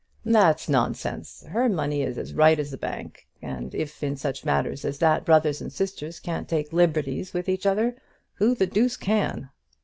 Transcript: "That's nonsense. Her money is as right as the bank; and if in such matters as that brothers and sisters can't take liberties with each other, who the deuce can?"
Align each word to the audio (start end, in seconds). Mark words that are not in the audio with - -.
"That's 0.25 0.67
nonsense. 0.67 1.43
Her 1.49 1.69
money 1.69 2.01
is 2.01 2.17
as 2.17 2.33
right 2.33 2.57
as 2.57 2.71
the 2.71 2.77
bank; 2.77 3.27
and 3.39 3.75
if 3.75 4.01
in 4.01 4.15
such 4.15 4.43
matters 4.43 4.83
as 4.83 4.97
that 4.97 5.25
brothers 5.25 5.61
and 5.61 5.71
sisters 5.71 6.19
can't 6.19 6.49
take 6.49 6.73
liberties 6.73 7.35
with 7.35 7.47
each 7.47 7.67
other, 7.67 7.95
who 8.37 8.55
the 8.55 8.65
deuce 8.65 8.97
can?" 8.97 9.51